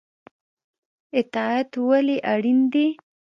[1.19, 2.87] اطاعت ولې اړین دی؟